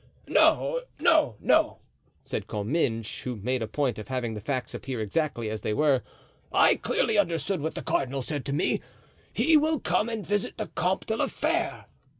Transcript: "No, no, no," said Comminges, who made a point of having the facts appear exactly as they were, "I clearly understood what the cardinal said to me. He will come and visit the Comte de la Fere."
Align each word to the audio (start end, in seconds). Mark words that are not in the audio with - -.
"No, 0.27 0.81
no, 0.99 1.35
no," 1.39 1.77
said 2.23 2.47
Comminges, 2.47 3.19
who 3.21 3.35
made 3.35 3.61
a 3.61 3.67
point 3.67 3.99
of 3.99 4.07
having 4.07 4.33
the 4.33 4.41
facts 4.41 4.73
appear 4.73 4.99
exactly 4.99 5.47
as 5.47 5.61
they 5.61 5.75
were, 5.75 6.01
"I 6.51 6.77
clearly 6.77 7.19
understood 7.19 7.61
what 7.61 7.75
the 7.75 7.83
cardinal 7.83 8.23
said 8.23 8.43
to 8.45 8.53
me. 8.53 8.81
He 9.31 9.57
will 9.57 9.79
come 9.79 10.09
and 10.09 10.25
visit 10.25 10.57
the 10.57 10.69
Comte 10.69 11.05
de 11.05 11.15
la 11.17 11.27
Fere." 11.27 11.85